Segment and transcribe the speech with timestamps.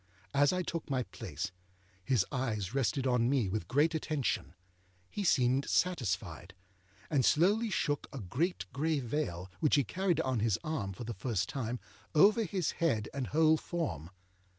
[0.33, 1.51] As I took my place,
[2.03, 4.55] his eyes rested on me with great attention;
[5.11, 6.55] he seemed satisfied,
[7.11, 11.13] and slowly shook a great gray veil, which he carried on his arm for the
[11.13, 11.79] first time,
[12.15, 14.09] over his head and whole form.